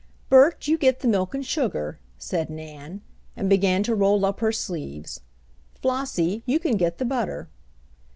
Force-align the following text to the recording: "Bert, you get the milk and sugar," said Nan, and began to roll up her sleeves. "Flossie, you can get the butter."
"Bert, 0.29 0.67
you 0.67 0.79
get 0.79 1.01
the 1.01 1.07
milk 1.07 1.35
and 1.35 1.45
sugar," 1.45 1.99
said 2.17 2.49
Nan, 2.49 3.01
and 3.37 3.47
began 3.47 3.83
to 3.83 3.93
roll 3.93 4.25
up 4.25 4.39
her 4.39 4.51
sleeves. 4.51 5.21
"Flossie, 5.79 6.41
you 6.47 6.57
can 6.57 6.75
get 6.75 6.97
the 6.97 7.05
butter." 7.05 7.49